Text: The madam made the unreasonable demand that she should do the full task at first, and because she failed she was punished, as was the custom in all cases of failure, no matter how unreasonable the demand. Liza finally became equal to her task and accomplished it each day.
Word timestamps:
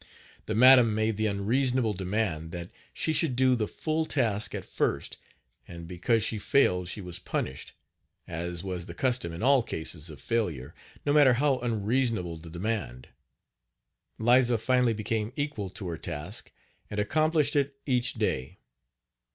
The 0.47 0.55
madam 0.55 0.95
made 0.95 1.17
the 1.17 1.27
unreasonable 1.27 1.93
demand 1.93 2.49
that 2.53 2.71
she 2.91 3.13
should 3.13 3.35
do 3.35 3.55
the 3.55 3.67
full 3.67 4.07
task 4.07 4.55
at 4.55 4.65
first, 4.65 5.17
and 5.67 5.87
because 5.87 6.23
she 6.23 6.39
failed 6.39 6.87
she 6.87 7.01
was 7.01 7.19
punished, 7.19 7.73
as 8.27 8.63
was 8.63 8.87
the 8.87 8.95
custom 8.95 9.31
in 9.31 9.43
all 9.43 9.61
cases 9.61 10.09
of 10.09 10.19
failure, 10.19 10.73
no 11.05 11.13
matter 11.13 11.33
how 11.33 11.59
unreasonable 11.59 12.37
the 12.37 12.49
demand. 12.49 13.09
Liza 14.17 14.57
finally 14.57 14.93
became 14.93 15.33
equal 15.35 15.69
to 15.69 15.87
her 15.89 15.99
task 15.99 16.51
and 16.89 16.99
accomplished 16.99 17.55
it 17.55 17.75
each 17.85 18.15
day. 18.15 18.57